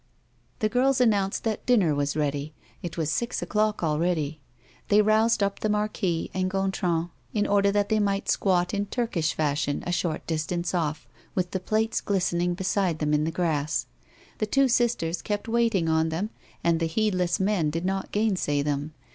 The 0.61 0.67
girls 0.67 0.99
announced 0.99 1.43
that 1.43 1.63
dinner 1.67 1.93
was 1.93 2.15
ready. 2.17 2.55
It 2.81 2.97
was 2.97 3.11
six 3.11 3.43
o'clock 3.43 3.83
already. 3.83 4.39
They 4.87 5.03
roused 5.03 5.43
up 5.43 5.59
the 5.59 5.69
Marquis 5.69 6.31
and 6.33 6.49
Gontran 6.49 7.11
in 7.35 7.45
order 7.45 7.71
that 7.71 7.89
they 7.89 7.99
might 7.99 8.27
squat 8.27 8.73
in 8.73 8.87
Turkish 8.87 9.35
fashion 9.35 9.83
a 9.85 9.91
short 9.91 10.25
distance 10.25 10.73
off, 10.73 11.07
with 11.35 11.51
the 11.51 11.59
plates 11.59 12.01
glistening 12.01 12.55
beside 12.55 12.97
them 12.97 13.13
in 13.13 13.25
the 13.25 13.31
grass. 13.31 13.85
The 14.39 14.47
two 14.47 14.67
sisters 14.67 15.21
kept 15.21 15.47
waiting 15.47 15.87
on 15.87 16.09
them, 16.09 16.31
and 16.63 16.79
the 16.79 16.87
heedless 16.87 17.39
men 17.39 17.69
did 17.69 17.85
not 17.85 18.11
gainsay 18.11 18.63
them. 18.63 18.95